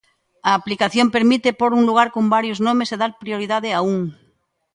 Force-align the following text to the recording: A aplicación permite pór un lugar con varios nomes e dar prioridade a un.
A 0.49 0.51
aplicación 0.59 1.07
permite 1.15 1.57
pór 1.59 1.71
un 1.79 1.83
lugar 1.89 2.07
con 2.15 2.25
varios 2.35 2.59
nomes 2.67 2.89
e 2.91 2.99
dar 3.01 3.11
prioridade 3.23 3.69
a 3.73 3.79
un. 3.95 4.01